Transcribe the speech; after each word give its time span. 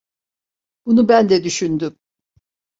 Bunu 0.85 1.09
ben 1.09 1.29
de 1.29 1.43
düşündüm. 1.43 1.99